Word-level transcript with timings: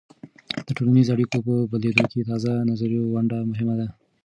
د 0.65 0.67
ټولنیزو 0.77 1.11
اړیکو 1.15 1.37
په 1.45 1.53
بدلیدو 1.71 2.05
کې 2.11 2.17
د 2.19 2.25
تازه 2.29 2.51
نظریو 2.69 3.11
ونډه 3.15 3.37
مهمه 3.51 3.75
ده. 3.79 3.87